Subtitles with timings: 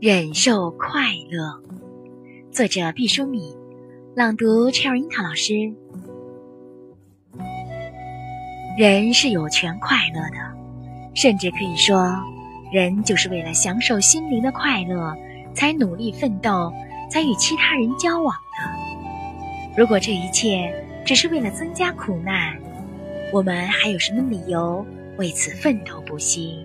[0.00, 1.62] 忍受快乐，
[2.50, 3.54] 作者毕淑敏，
[4.14, 5.52] 朗读 Cherry 樱桃老师。
[8.78, 10.36] 人是有权快乐的，
[11.14, 12.16] 甚至可以说，
[12.72, 15.14] 人就是为了享受心灵的快乐，
[15.52, 16.72] 才努力奋斗，
[17.10, 19.76] 才与其他人交往的。
[19.76, 20.72] 如果这一切
[21.04, 22.56] 只是为了增加苦难，
[23.34, 24.84] 我们还有什么理由
[25.20, 26.64] 为此奋斗不息？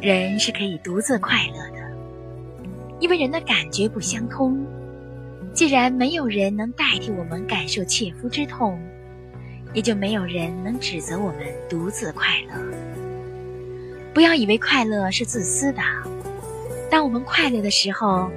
[0.00, 1.78] 人是可以独自快乐的，
[2.98, 4.66] 因为人的感觉不相通。
[5.54, 8.80] 既然没有人能代替我们感受切肤之痛，
[9.74, 12.60] 也就没有人能指责我们独自快乐。
[14.12, 15.80] 不要以为快乐是自私的。
[16.90, 18.28] 当我们快乐的时候，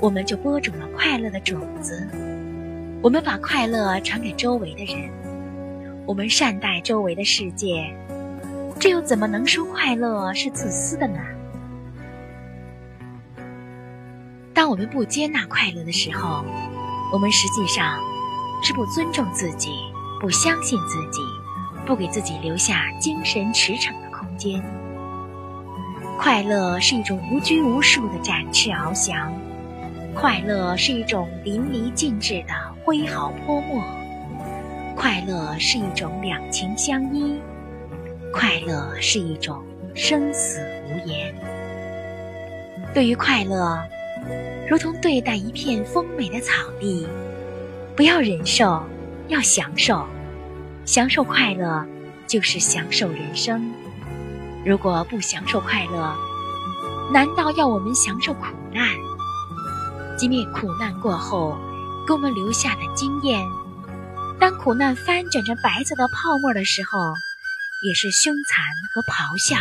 [0.00, 2.04] 我们就播种了快乐的种子。
[3.00, 5.08] 我们把快乐传给周围的人，
[6.06, 7.92] 我们善待周围的世界。
[8.78, 11.18] 这又怎么能说快乐是自私的呢？
[14.54, 16.44] 当我们不接纳快乐的时候，
[17.12, 17.98] 我们实际上
[18.62, 19.70] 是不尊重自己，
[20.20, 21.20] 不相信自己，
[21.84, 24.62] 不给自己留下精神驰骋的空间。
[26.18, 29.32] 快乐是一种无拘无束的展翅翱翔，
[30.14, 33.82] 快乐是一种淋漓尽致的挥毫泼墨，
[34.96, 37.38] 快乐是一种两情相依。
[38.32, 39.62] 快乐是一种
[39.94, 41.34] 生死无言。
[42.94, 43.78] 对于快乐，
[44.68, 47.06] 如同对待一片丰美的草地，
[47.94, 48.82] 不要忍受，
[49.28, 50.06] 要享受。
[50.86, 51.84] 享受快乐，
[52.26, 53.70] 就是享受人生。
[54.64, 56.16] 如果不享受快乐，
[57.12, 58.88] 难道要我们享受苦难？
[60.16, 61.56] 即便苦难过后，
[62.06, 63.44] 给我们留下的经验，
[64.38, 67.14] 当苦难翻卷成白色的泡沫的时候。
[67.82, 69.54] 也是凶残和咆哮。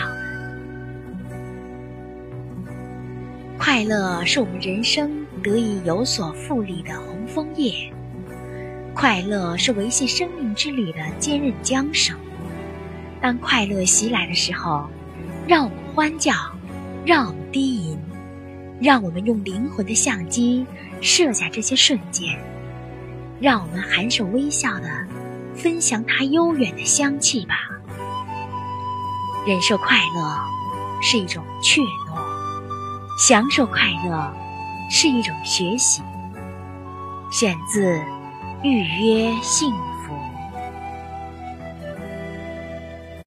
[3.57, 7.91] 快乐是我们人生得以有所富丽的红枫叶，
[8.93, 12.17] 快乐是维系生命之旅的坚韧缰绳。
[13.21, 14.89] 当快乐袭来的时候，
[15.45, 16.33] 让我们欢叫，
[17.05, 17.99] 让我们低吟，
[18.79, 20.65] 让我们用灵魂的相机
[21.01, 22.39] 摄下这些瞬间，
[23.39, 24.89] 让我们含受微笑的
[25.55, 27.55] 分享它悠远的香气吧。
[29.45, 30.37] 忍受快乐
[31.01, 32.17] 是一种怯懦，
[33.19, 34.33] 享受快乐
[34.89, 36.01] 是一种学习。
[37.31, 37.97] 选自
[38.63, 39.77] 《预约幸福》。